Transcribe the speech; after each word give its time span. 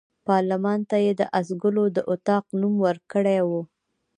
پارلمان 0.27 0.79
ته 0.89 0.97
یې 1.05 1.13
د 1.19 1.21
آس 1.37 1.47
ګلو 1.61 1.85
د 1.95 1.97
اطاق 2.13 2.45
نوم 2.59 2.73
ورکړی 2.85 3.39
وو. 3.49 3.61